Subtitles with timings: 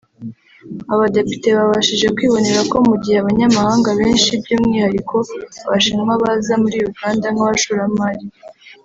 [0.93, 5.15] Abadepite babashije kwibonera ko mu gihe abanyamahanga benshi by’umwihariko
[5.65, 8.23] Abashinwa baza muri Uganda nk’abashoramari